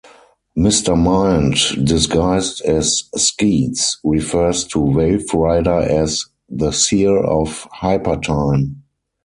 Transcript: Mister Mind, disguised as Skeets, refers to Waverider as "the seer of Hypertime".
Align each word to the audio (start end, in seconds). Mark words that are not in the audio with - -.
Mister 0.55 0.95
Mind, 0.95 1.57
disguised 1.85 2.61
as 2.65 3.03
Skeets, 3.15 3.99
refers 4.03 4.63
to 4.69 4.79
Waverider 4.79 5.85
as 5.87 6.25
"the 6.49 6.71
seer 6.73 7.19
of 7.19 7.67
Hypertime". 7.81 8.77